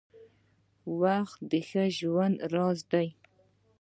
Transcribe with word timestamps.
•وخت 1.01 1.37
د 1.51 1.53
ښه 1.67 1.83
ژوند 1.97 2.35
راز 2.53 2.79
دی. 2.91 3.07